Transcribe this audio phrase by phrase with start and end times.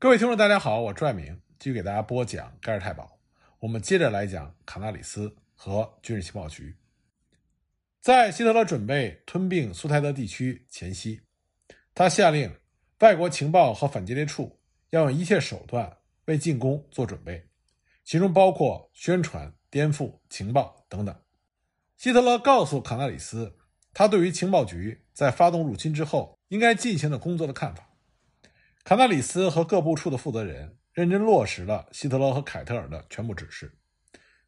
[0.00, 3.04] 各位听众，大家好，我朱爱明继续给大家播讲《盖尔太保》。
[3.58, 6.76] 我们接着来讲卡纳里斯和军事情报局。
[8.00, 11.20] 在希特勒准备吞并苏台德地区前夕，
[11.96, 12.54] 他下令
[13.00, 17.48] 外国情报和反间谍处要用一切手段为进攻做准备，
[18.04, 21.12] 其中包括宣传、颠覆情报等等。
[21.96, 23.56] 希特勒告诉卡纳里斯，
[23.92, 27.87] 他对于情报局在发动入侵之后应该进行的工作的看法。
[28.88, 33.76] 卡纳里斯和各部处的负责人认真落实了希特勒和凯特尔的全部指示。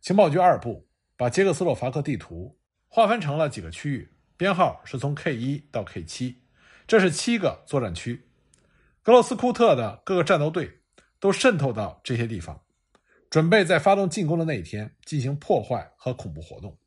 [0.00, 6.42] 情报局二部把捷克斯洛伐克地图划分成了几个区域，编号是从 K 一到 K 七，
[6.86, 8.30] 这是七个作战区。
[9.02, 10.80] 格罗斯库特的各个战斗队
[11.18, 12.62] 都渗透到这些地方，
[13.28, 16.78] 准备在发动进攻的那一天进行破坏和恐怖活动。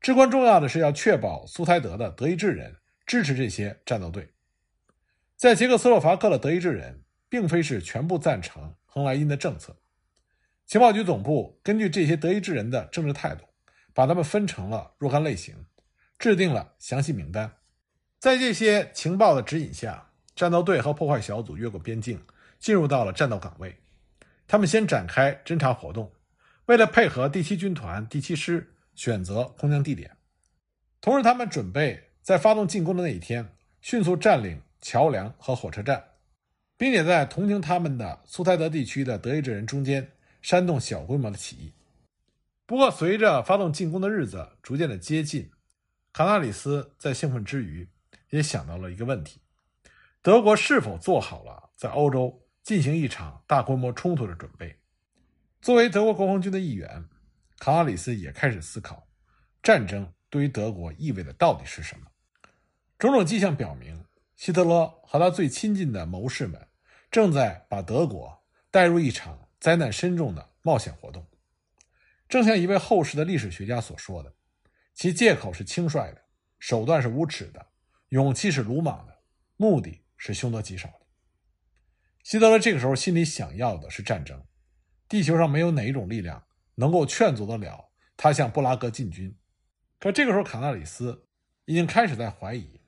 [0.00, 2.74] 至关重要的是要确保苏台德的德意志人
[3.06, 4.28] 支持这些战斗队。
[5.40, 9.74] 在捷克斯洛伐克的德意志人并非是全部赞成亨莱因的政策。
[10.66, 13.46] 情报局总部根据这些德意志人的政治态度，
[13.94, 15.64] 把他们分成了若干类型，
[16.18, 17.50] 制定了详细名单。
[18.18, 22.22] 在这些情报的指引下，战斗队和破坏小组越过边境，
[22.58, 23.74] 进入到了战斗岗位。
[24.46, 26.12] 他们先展开侦察活动，
[26.66, 30.14] 为了配合第七军团第七师选择空降地点，
[31.00, 34.60] 同时他们准备在发动进攻的那一天迅速占领。
[34.80, 36.02] 桥梁和火车站，
[36.76, 41.72] 并且在同情他们的苏台德地区的德意志人中间煽动小规模的起义。
[42.64, 45.50] 不过，随着发动进攻的日子逐渐的接近，
[46.12, 47.88] 卡纳里斯在兴奋之余，
[48.30, 49.40] 也想到了一个问题：
[50.22, 54.76] 德国是否做好了在欧洲进行一场大规模冲突的准备？
[55.60, 57.04] 作为德国国防军的一员，
[57.58, 59.06] 卡纳里斯也开始思考，
[59.62, 62.06] 战争对于德国意味的到底是什么？
[62.98, 64.04] 种种迹象表明。
[64.40, 66.66] 希特勒和他最亲近的谋士们
[67.10, 71.26] 正在把德国带入一场灾难深重的冒险活动。
[72.26, 74.34] 正像一位后世的历史学家所说的
[74.96, 76.22] ：“其借口是轻率的，
[76.58, 77.66] 手段是无耻的，
[78.08, 79.18] 勇气是鲁莽的，
[79.58, 81.00] 目的是凶多吉少的。”
[82.24, 84.42] 希特勒这个时候心里想要的是战争。
[85.06, 86.42] 地球上没有哪一种力量
[86.76, 89.36] 能够劝阻得了他向布拉格进军。
[89.98, 91.26] 可这个时候，卡纳里斯
[91.66, 92.79] 已经开始在怀疑。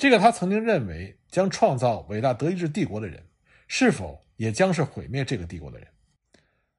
[0.00, 3.22] 这个他曾经认为将创造伟大德意志帝国的人，
[3.68, 5.86] 是否也将是毁灭这个帝国的人？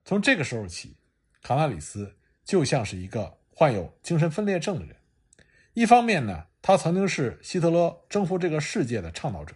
[0.03, 0.97] 从这个时候起，
[1.43, 2.11] 卡纳里斯
[2.43, 4.95] 就像是一个患有精神分裂症的人。
[5.73, 9.55] 一方面呢，他曾经是希特勒征服这个世界的倡导者，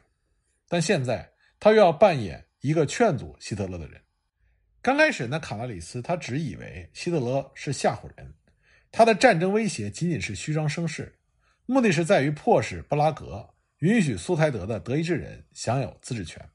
[0.69, 1.27] 但现在
[1.59, 3.99] 他又要扮演一个劝阻希特勒的人。
[4.83, 8.31] 刚开始呢，卡纳里斯他只以为希特勒是吓唬人，
[8.91, 11.17] 他的战争威胁仅仅是虚张声势，
[11.65, 13.49] 目的是在于迫使布拉格。
[13.79, 16.49] 允许苏台德的德意志人享有自治权。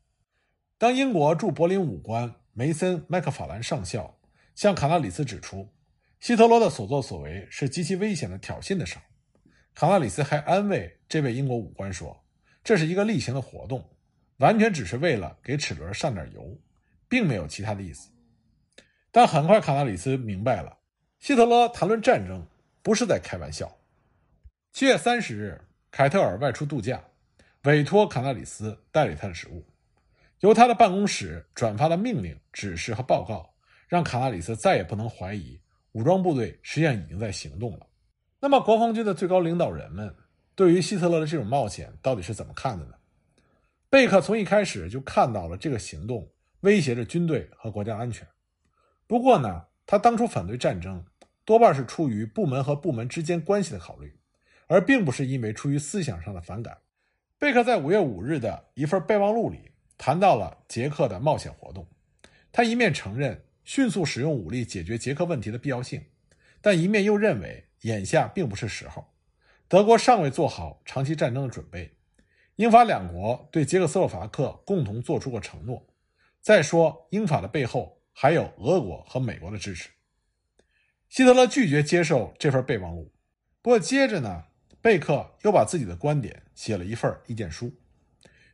[0.78, 4.18] 当英国驻柏林武官梅森·麦克法兰上校
[4.54, 5.68] 向卡纳里斯指出
[6.18, 9.02] 希特勒的所作所为是极其危险的挑衅的时候，
[9.74, 12.24] 卡纳里斯还安慰这位英国武官说
[12.64, 13.88] ：“这是一个例行的活动，
[14.38, 16.58] 完全只是为了给齿轮上点油，
[17.08, 18.10] 并没有其他的意思。”
[19.12, 20.78] 但很快，卡纳里斯明白了，
[21.18, 22.46] 希特勒谈论战争
[22.82, 23.78] 不是在开玩笑。
[24.72, 25.60] 七月三十日，
[25.90, 27.02] 凯特尔外出度假。
[27.64, 29.62] 委托卡纳里斯代理他的职务，
[30.38, 33.52] 由他的办公室转发的命令、指示和报告，
[33.86, 35.60] 让卡纳里斯再也不能怀疑
[35.92, 37.86] 武装部队实际上已经在行动了。
[38.40, 40.14] 那么，国防军的最高领导人们
[40.54, 42.94] 对于希特勒的这种冒险到底是怎么看的呢？
[43.90, 46.26] 贝克从一开始就看到了这个行动
[46.60, 48.26] 威胁着军队和国家安全。
[49.06, 51.04] 不过呢，他当初反对战争
[51.44, 54.18] 多半是出于部门和部门之间关系的考虑，
[54.66, 56.78] 而并不是因为出于思想上的反感。
[57.40, 61.88] 贝克在五月五日的一份备忘录里谈到了捷克的冒险活动。
[62.52, 66.04] 他一面承认迅速使用武力解决捷克问题的必要性，
[66.60, 69.06] 但一面又认为眼下并不是时候。
[69.68, 71.90] 德国尚未做好长期战争的准备。
[72.56, 75.86] 英法两国对捷克斯洛伐克共同做出过承诺。
[76.42, 79.88] 再说，英法的背后还有俄国和美国的支持。
[81.08, 83.10] 希特勒拒绝接受这份备忘录。
[83.62, 84.44] 不过接着呢？
[84.82, 87.70] 贝克又把自己的观点写了一份意见书，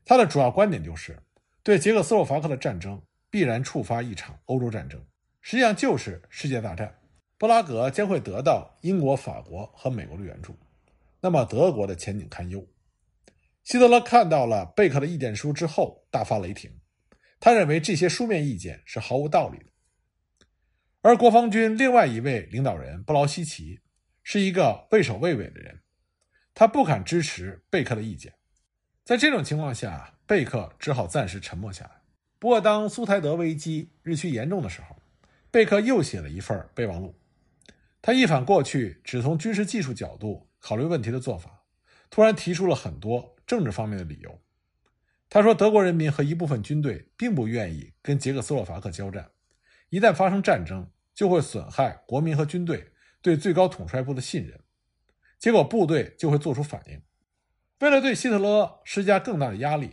[0.04, 1.16] 他的主要观点就是，
[1.62, 3.00] 对捷克斯洛伐克的战争
[3.30, 5.00] 必然触发一场欧洲战争，
[5.40, 6.98] 实际上就是世界大战。
[7.38, 10.58] 布拉格将会得到英国、法国和美国的援助，
[11.20, 12.66] 那么德国的前景堪忧。
[13.62, 16.70] 希特勒看到了贝克的意见书之后，大发雷霆，
[17.38, 19.66] 他认为这些书面意见是毫无道理的。
[21.02, 23.80] 而国防军另外一位领导人布劳希奇
[24.24, 25.82] 是一个畏首畏尾的人。
[26.58, 28.32] 他不敢支持贝克的意见，
[29.04, 32.00] 在这种情况下，贝克只好暂时沉默下来。
[32.38, 34.96] 不过，当苏台德危机日趋严重的时候，
[35.50, 37.14] 贝克又写了一份备忘录。
[38.00, 41.64] 他一反过去只从军事技术角度考虑问题的做法，
[42.08, 44.40] 突然提出了很多政治方面的理由。
[45.28, 49.30] 他说：“德国人民和一部分军队并不愿意跟捷克斯洛伐克交战，
[49.90, 54.58] 一旦发生战争，就会损害国民和军队对最高统帅部的信任，
[55.38, 57.00] 结果部队就会做出反应。
[57.80, 59.92] 为了对希特勒施加更大的压力，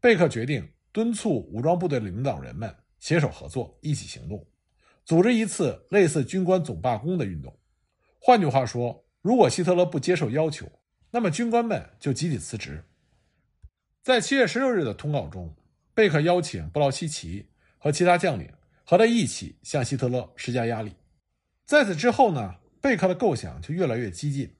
[0.00, 4.46] 贝克决定敦促武装部队的领导人们携手合作，一起行动，
[5.04, 7.58] 组织一次类似军官总罢工的运动。
[8.20, 10.70] 换句话说，如果希特勒不接受要求，
[11.10, 12.84] 那么军官们就集体辞职。”
[14.04, 15.56] 在七月十六日的通告中，
[15.94, 18.50] 贝克邀请布劳希奇和其他将领
[18.84, 20.94] 和他一起向希特勒施加压力。
[21.64, 24.54] 在此之后呢，贝克的构想就越来越激进。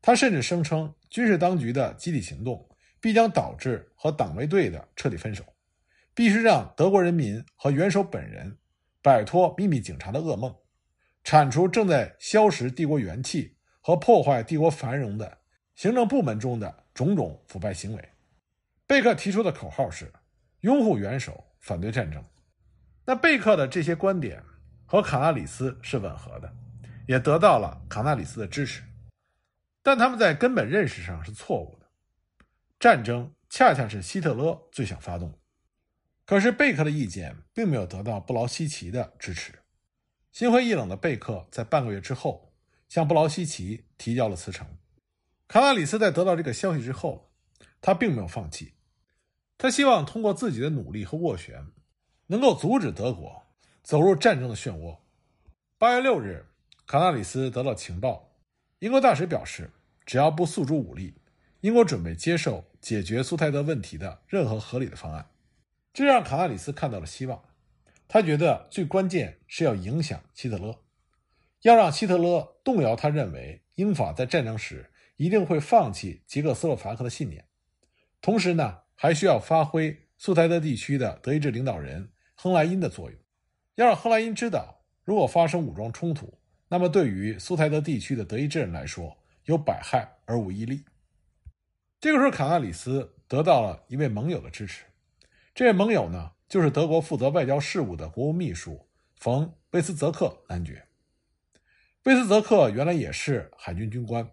[0.00, 2.68] 他甚至声称，军事当局的集体行动
[3.00, 5.44] 必将导致和党卫队的彻底分手，
[6.14, 8.56] 必须让德国人民和元首本人
[9.02, 10.54] 摆脱秘密警察的噩梦，
[11.24, 15.38] 铲除正在消蚀帝国元气和破坏帝国繁荣的
[15.74, 18.08] 行政部门中的种种腐败行为。
[18.86, 20.12] 贝克提出的口号是
[20.62, 22.24] “拥护元首，反对战争”。
[23.04, 24.42] 那贝克的这些观点
[24.86, 26.52] 和卡纳里斯是吻合的，
[27.06, 28.82] 也得到了卡纳里斯的支持。
[29.82, 31.86] 但他们在根本认识上是错误的。
[32.78, 35.38] 战争恰恰是希特勒最想发动。
[36.24, 39.60] 可是贝克的意见并没有得到布劳希奇的支持。
[40.30, 42.52] 心灰意冷的贝克在半个月之后
[42.88, 44.66] 向布劳希奇提交了辞呈。
[45.48, 47.32] 卡纳里斯在得到这个消息之后，
[47.80, 48.74] 他并没有放弃。
[49.56, 51.66] 他希望通过自己的努力和斡旋，
[52.26, 53.46] 能够阻止德国
[53.82, 54.98] 走入战争的漩涡。
[55.78, 56.46] 八月六日，
[56.86, 58.27] 卡纳里斯得到情报，
[58.80, 59.70] 英国大使表示，
[60.06, 61.14] 只要不诉诸武力，
[61.60, 65.30] 英国准备接受解决苏台德问题的任何合理的方案。
[65.92, 67.42] 这让卡纳里斯看到了希望。
[68.06, 70.84] 他觉得最关键是要影响希特勒，
[71.62, 77.44] 要让希特勒动摇他认为英法在战争时一定会放弃捷克斯洛伐克的信念。
[78.20, 78.78] 同时呢。
[79.00, 83.20] 还需要发挥苏台德地区的德意志领导人亨莱因的作用，
[83.76, 86.36] 要让亨莱因知道，如果发生武装冲突，
[86.68, 90.84] 那么对于苏台德地区的德意志人来说，有百害而无一利。
[92.00, 94.84] 这个时候，卡纳里斯得到了一位盟友的支持，
[95.54, 98.86] 这位盟友呢，就是德国负责外交事务的国务秘书
[99.16, 100.86] 冯·威斯泽克男爵。
[102.04, 104.30] 威斯泽克原来也是海军军官，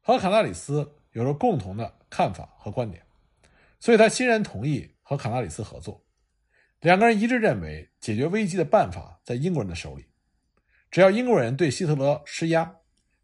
[0.00, 3.02] 和卡纳里斯有着共同的看法和观点。
[3.78, 6.02] 所以他欣然同意和卡纳里斯合作，
[6.80, 10.06] 两个人一致认为解决危机的办法在英国人的手里，
[10.94, 12.76] 只要英国人对希特勒施压，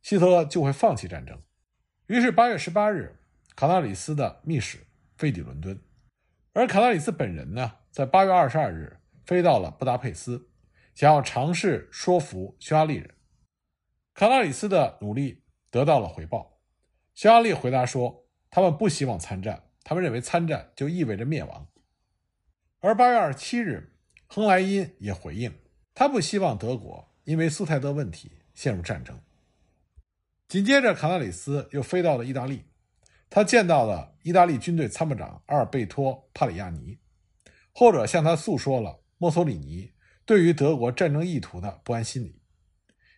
[0.02, 1.40] 希特勒就会放弃战争。
[2.08, 3.20] 于是八月十八日，
[3.54, 4.84] 卡纳里斯的密使
[5.16, 5.80] 飞抵伦敦，
[6.52, 10.50] 而卡纳里斯本人呢，在八月二十二日飞到了布达佩斯，
[10.96, 13.14] 想要尝试说服匈牙利人。
[14.14, 16.58] 卡纳里斯的努力得到了回报，
[17.14, 19.62] 匈牙利回答说，他们不希望参战。
[19.84, 21.68] 他们认为参战就意味着灭亡，
[22.80, 23.96] 而八月二十七日，
[24.26, 25.54] 亨莱因也回应，
[25.94, 29.16] 他不希望德国因为苏台德问题陷入战争。
[30.48, 32.64] 紧接着，卡纳里斯又飞到了意大利，
[33.28, 36.98] 他见到了意大利军队参谋长阿尔贝托·帕里亚尼，
[37.70, 39.92] 后者向他诉说了墨索里尼
[40.24, 42.42] 对于德国战争意图的不安心理，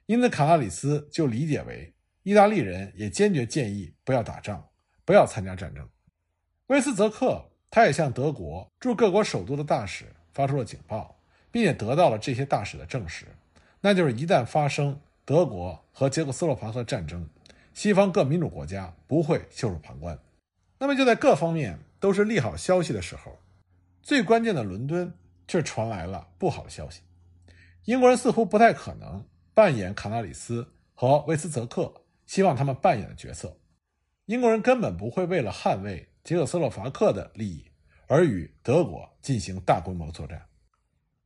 [0.04, 4.62] 因此卡纳里斯就理解为意大利人也坚决建议不要打仗，
[5.06, 5.88] 不要参加战争。
[6.66, 10.04] 威斯泽克，他也向德国驻各国首都的大使
[10.34, 11.18] 发出了警报，
[11.50, 13.24] 并且得到了这些大使的证实，
[13.82, 17.28] 那就是一旦发生德国和捷克斯洛伐克战争，
[17.74, 20.18] 西方各民主国家不会袖手旁观。
[20.78, 23.38] 那么就在各方面都是利好消息的时候，
[24.00, 25.12] 最关键的伦敦
[25.46, 27.02] 却传来了不好的消息。
[27.84, 31.92] 英国人似乎不太可能扮演卡纳里斯和威斯泽克
[32.24, 33.56] 希望他们扮演的角色，
[34.26, 36.08] 英国人根本不会为了捍卫。
[36.22, 37.64] 捷克斯洛伐克的利益，
[38.06, 40.40] 而与德国进行大规模作战。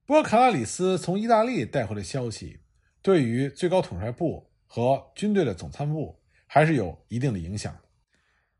[0.06, 2.60] 不过，卡拉里斯从意大利带回的消息，
[3.02, 7.76] 对于最高统帅部和军队的总参谋部还是有一定的影响。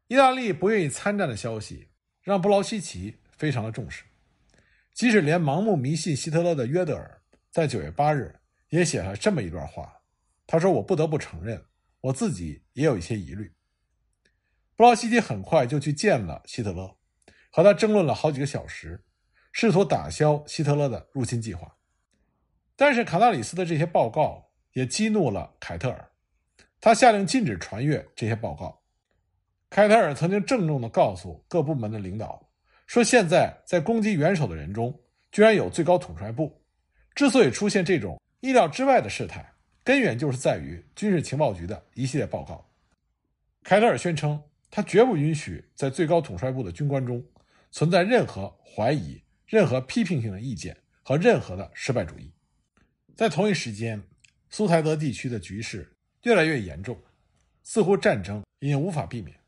[0.08, 1.86] 意大利不愿意参战的消息，
[2.20, 4.02] 让布劳希奇非常的重视。
[4.92, 7.22] 即使连盲目迷信希特勒的约德尔，
[7.52, 8.34] 在九月八日
[8.70, 9.92] 也写了这么一段话。
[10.48, 11.64] 他说：“我不得不承认，
[12.00, 13.52] 我自己也有一些疑虑。”
[14.74, 16.96] 布劳希奇很快就去见了希特勒，
[17.52, 19.04] 和他争论了好几个小时，
[19.58, 21.74] 试图打消希特勒的入侵计划。
[22.76, 26.10] 但是卡纳里斯的这些报告也激怒了凯特尔，
[26.78, 28.78] 他下令禁止传阅这些报告。
[29.70, 32.46] 凯特尔曾经郑重地告诉各部门的领导，
[32.86, 34.94] 说现在在攻击元首的人中，
[35.32, 36.62] 居然有最高统帅部。
[37.14, 39.42] 之所以出现这种意料之外的事态，
[39.82, 42.62] 根源就是在于军事情报局的一系列报告。
[43.62, 44.38] 凯特尔宣称，
[44.70, 47.24] 他绝不允许在最高统帅部的军官中
[47.70, 52.32] 存在任何怀疑、任何批评性的意见和任何的失败主义。
[53.14, 54.02] 在同一时间，
[54.50, 57.00] 苏台德地区的局势越来越严重，
[57.62, 59.38] 似乎战争已经无法避免。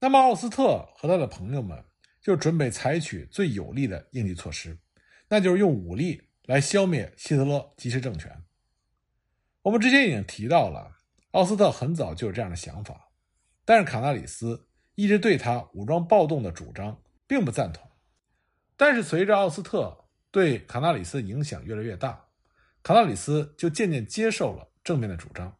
[0.00, 1.84] 那么，奥斯特和他的朋友们
[2.20, 4.78] 就准备采取最有力的应急措施，
[5.28, 6.22] 那就是用武力。
[6.48, 8.42] 来消灭希特勒及其政权。
[9.60, 10.96] 我们之前已经提到了，
[11.32, 13.10] 奥斯特很早就有这样的想法，
[13.66, 17.87] 但是卡纳里斯一直对他武装暴动的主张并不赞同。
[18.78, 22.24] 但是随着奥斯特对卡纳里斯影响越来越大，
[22.80, 25.52] 卡纳里斯就渐渐接受了政变的主张。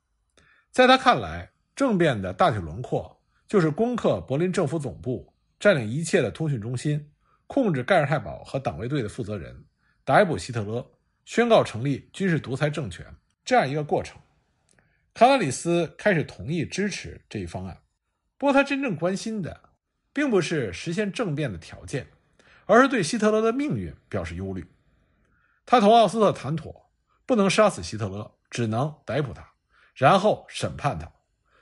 [0.70, 7.10] 在他看来，政变的大体轮廓就是攻克柏林政府总部，占领一切的通讯中心，
[7.48, 9.64] 控制盖尔泰堡和党卫队的负责人。
[10.04, 10.88] 逮捕希特勒，
[11.24, 13.04] 宣告成立军事独裁政权，
[13.44, 14.16] 这样一个过程。
[15.12, 17.76] 卡纳里斯开始同意支持这一方案，
[18.36, 19.70] 不过他真正关心的，
[20.12, 22.06] 并不是实现政变的条件，
[22.68, 24.70] 而是对希特勒的命运表示忧虑。
[25.64, 26.90] 他同奥斯特谈妥，
[27.24, 29.52] 不能杀死希特勒，只能逮捕他，
[29.94, 31.10] 然后审判他，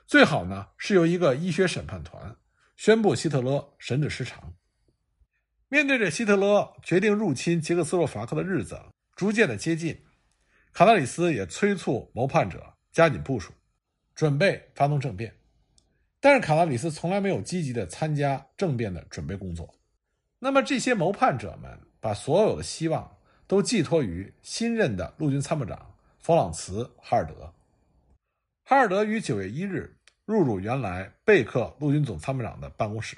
[0.05, 2.35] 最好呢是由一个医学审判团
[2.75, 4.53] 宣布希特勒神志失常。
[5.69, 8.77] 面对着希特勒决定入侵捷克斯洛伐克的日子
[9.15, 10.03] 逐渐的接近，
[10.73, 13.53] 卡纳里斯也催促谋叛者加紧部署，
[14.13, 15.33] 准备发动政变。
[16.19, 19.73] 但是卡纳里斯从来没有积极的参加政变的准备工作。
[20.39, 23.17] 那么这些谋叛者们把所有的希望
[23.47, 27.53] 都寄托于新任的陆军参谋长弗朗茨·哈尔德。
[28.63, 33.17] 哈尔德于九月一日入主原来贝克陆军总参谋长的办公室，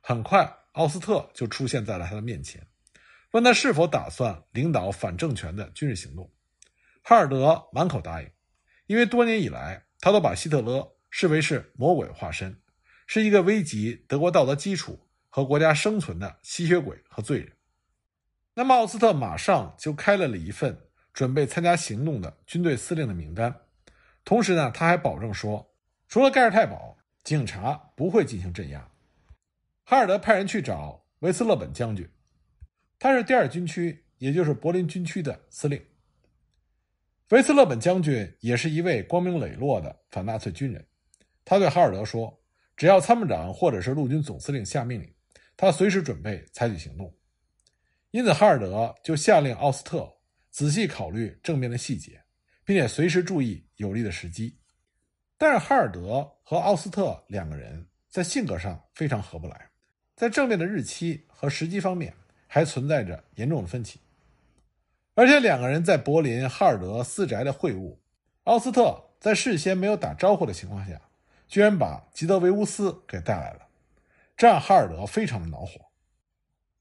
[0.00, 0.58] 很快。
[0.74, 2.66] 奥斯特就出现在了他的面前，
[3.30, 6.28] 问他是否打算领导反政权的军事行动。
[7.00, 8.28] 哈尔德满口答应，
[8.88, 12.60] 因为多年以来他都把希特勒视为是魔鬼化身，
[13.06, 17.52] 是一个危及德国道德基础和国家生存的吸血鬼和罪人。
[18.54, 20.78] 那么奥斯特马上就开了了一份
[21.12, 23.52] 准备参加行动的军队司令的名单，
[24.24, 25.74] 同时呢，他还保证说，
[26.06, 28.88] 除了盖尔泰堡，警察不会进行镇压。
[29.82, 32.08] 哈尔德派人去找维斯勒本将军，
[33.00, 35.84] 他是第二军区，也就是柏林军区的司令。
[37.30, 40.86] 维斯勒本将军也是一位光明磊落的反纳粹军人。
[41.44, 42.40] 他对哈尔德说
[42.76, 45.12] ：“只要参谋长或者是陆军总司令下命令，
[45.56, 47.14] 他随时准备采取行动。”
[48.12, 50.08] 因此，哈尔德就下令奥斯特
[50.50, 52.22] 仔细考虑政变的细节，
[52.64, 54.58] 并且随时注意有利的时机。
[55.36, 59.70] 但是，哈尔德和奥斯特两个人在性格上非常合不来。
[60.14, 62.14] 在政变的日期和时机方面
[62.46, 63.98] 还存在着严重的分歧，
[65.14, 67.98] 而且两个人在柏林哈尔德私宅的会晤，
[68.44, 71.02] 奥斯特在事先没有打招呼的情况下，
[71.48, 73.63] 居然把吉德维乌斯给带来了，
[74.36, 75.80] 这让哈尔德非常的恼火。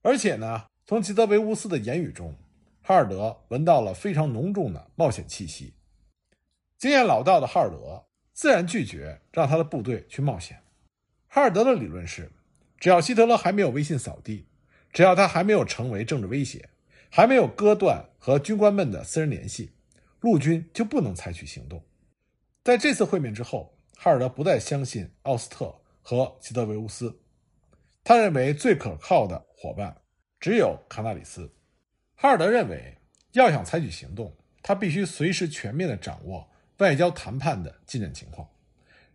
[0.02, 2.36] 而且呢，从吉德维乌斯的言语中，
[2.82, 5.74] 哈尔德闻到了非常浓重的冒险气息。
[6.78, 10.64] 经验老道的哈尔德自然拒绝让他的部队去冒险。
[11.28, 12.32] 哈尔德的理论是。
[12.80, 14.46] 只要希特勒还没有威信扫地，
[14.92, 16.68] 只要他还没有成为政治威胁，
[17.10, 19.72] 还没有割断和军官们的私人联系，
[20.20, 21.82] 陆军就不能采取行动。
[22.62, 27.22] 在这次会面之后，哈尔德不再相信奥斯特和吉德维乌斯，
[28.04, 29.96] 他认为最可靠的伙伴
[30.40, 31.52] 只有卡纳里斯。
[32.16, 32.98] 哈尔德认为，
[33.32, 38.48] 要想采取行动，他必须随时全面地掌握外交谈判的进展情况，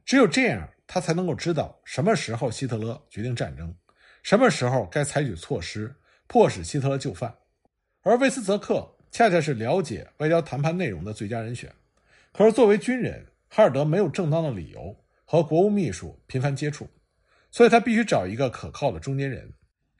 [0.04, 0.68] 只有这样。
[0.90, 3.75] 他才能够知道什么时候希特勒决定战争，
[4.23, 5.95] 什么时候该采取措施
[6.26, 7.37] 迫使希特勒就范，
[8.00, 11.71] 而魏斯泽克恰恰是了解外交谈判内容的最佳人选。
[12.33, 16.88] 可是作为军人，哈尔德没有正当的理由和国务秘书频繁接触，
[17.50, 19.52] 所以他必须找一个可靠的中间人。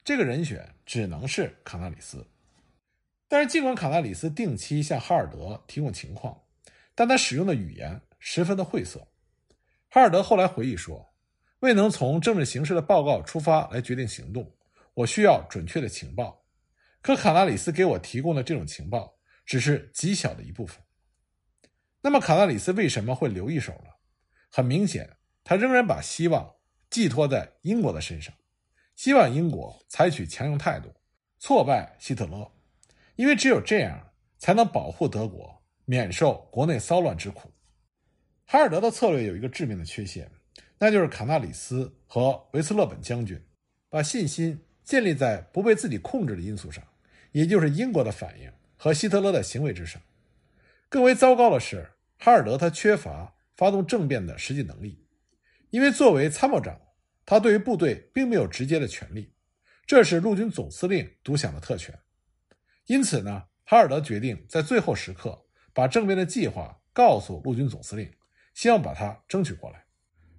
[0.03, 2.25] 这个人选只能是卡纳里斯。
[3.27, 6.41] 但是尽管卡纳里斯定期向哈尔德提供情况，
[6.95, 9.07] 但他使用的语言十分的晦涩。
[9.89, 11.13] 哈尔德后来回忆说
[11.61, 14.51] ：“未能从政治形势的报告出发来决定行动，
[14.93, 16.43] 我需要准确的情报。
[17.01, 20.81] 可卡纳里斯给我提供的这种情报只是极小的一部分。
[22.01, 23.91] 那么，卡纳里斯为什么会留一手呢？
[24.51, 26.55] 很明显，他仍然把希望
[26.89, 28.33] 寄托在英国的身上，
[28.95, 30.93] 希望英国采取强硬态度，
[31.37, 32.51] 挫败希特勒，
[33.15, 37.51] 因为只有这样才能保护德国免受国内骚乱之苦。”
[38.45, 40.31] 哈尔德的策略有一个致命的缺陷，
[40.79, 43.39] 那就是卡纳里斯和维斯勒本将军
[43.89, 46.83] 把信心建立在不被自己控制的因素上，
[47.31, 50.01] 也就是英国的反应和希特勒的行为之上。
[50.89, 55.05] 更为糟糕的是，哈尔德他缺乏发动政变的实际能力，
[55.69, 56.79] 因为作为参谋长，
[57.25, 59.33] 他对于部队并没有直接的权利，
[59.85, 61.97] 这是陆军总司令独享的特权。
[62.87, 68.11] 因此呢，哈尔德决定在最后时刻把政变的计划告诉陆军总司令，
[68.55, 69.85] 希望把他争取过来。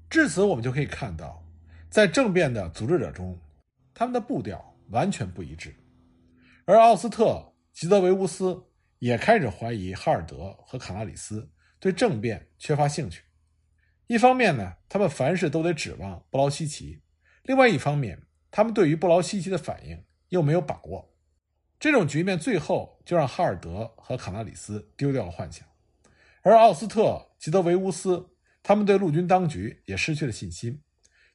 [0.09, 1.41] 至此，我们就可以看到，
[1.89, 3.39] 在政变的组织者中，
[3.95, 5.73] 他们的步调完全不一致，
[6.65, 8.61] 而奥斯特、吉德维乌斯
[8.99, 13.23] 也开始怀疑哈尔德和卡纳里斯对政变缺乏兴趣。
[14.11, 17.01] 一方面呢，他们凡事都得指望布劳希奇；
[17.45, 21.15] 另外一方面，他们对于布劳希奇的反应又没有把握。
[21.79, 25.65] 这种局面最后就让哈尔德和卡纳里斯丢掉了幻想，
[26.43, 28.31] 而奥斯特、吉德维乌斯。
[28.65, 30.83] 他们对陆军当局也失去了信心，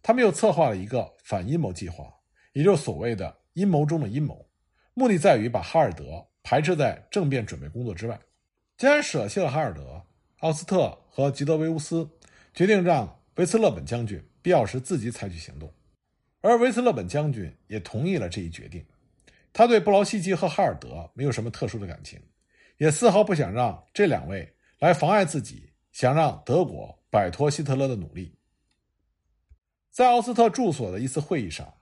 [0.03, 2.13] 他们又策划了一个反阴谋计划，
[2.51, 4.50] 也就是所谓的阴谋中的阴谋，
[4.94, 8.20] 目的在于把哈尔德排斥在政变准备工作之外。
[8.77, 10.05] 既然舍弃了哈尔德，
[10.39, 12.08] 奥斯特和吉德维乌斯
[12.55, 15.71] 决定让维斯勒本将军必要时自己采取行动，
[16.41, 18.83] 而维斯勒本将军也同意了这一决定。
[19.53, 22.19] 他对布劳希奇和哈尔德没有什么特殊的感情，
[22.77, 26.97] 也丝毫不想让这两位来妨碍自己想让德国。
[27.07, 28.38] 摆脱希特勒的努力，
[29.89, 31.74] 在奥斯特住所的一次会议上，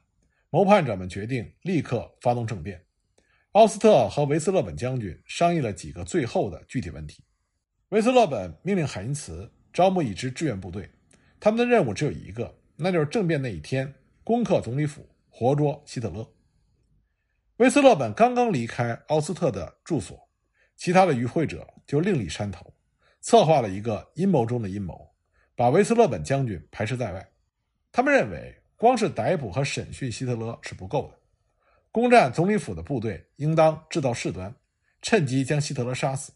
[0.52, 2.86] 谋叛者们决定立刻发动政变。
[3.54, 7.24] 奥斯特和维斯勒本将军商议了几个最后的具体问题。
[7.90, 10.88] 维斯勒本命令海因茨招募一支志愿部队，
[11.40, 13.92] 他们的任务只有一个，那就是政变那一天
[14.24, 16.26] 攻克总理府，活捉希特勒。
[17.58, 20.30] 威斯勒本刚刚离开奥斯特的住所，
[20.76, 22.72] 其他的与会者就另立山头，
[23.22, 25.12] 策划了一个阴谋中的阴谋。
[25.56, 27.28] 把威斯勒本将军排斥在外，
[27.92, 31.20] 他们认为光是逮捕和审讯希特勒是不够的，
[31.92, 34.54] 攻占总理府的部队应当制造事端，
[35.02, 36.32] 趁机将希特勒杀死。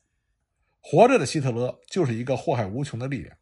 [0.89, 3.35] 活着的希特勒就是一个祸害无穷的力量，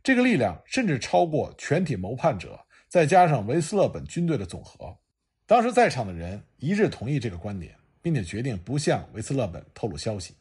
[0.00, 2.56] 这个力量甚至超过全体谋叛者
[2.88, 4.96] 再加上维斯勒本军队的总和。
[5.44, 10.36] 当时在场的人一致同意这个观点，并且决定不向维斯勒本透露消息，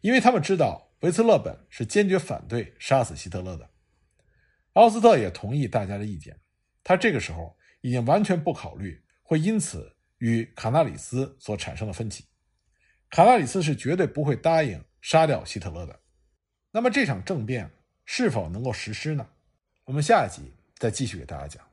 [0.00, 3.68] 因为他们知道维斯勒本是坚决反对杀死希特勒的。
[4.74, 6.38] 奥斯特也同意大家的意见，
[6.84, 12.24] 他这个时候已经完全不考虑会因此与卡纳里斯所产生的分歧。
[13.10, 16.00] 卡纳里斯是绝对不会答应杀掉希特勒的。
[16.70, 17.70] 那么这场政变
[18.04, 19.28] 是否能够实施呢？
[19.84, 21.67] 我们下一集再继续给大家讲。